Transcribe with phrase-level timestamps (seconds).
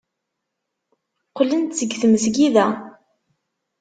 [1.29, 2.67] Qqlen-d seg tmesgida.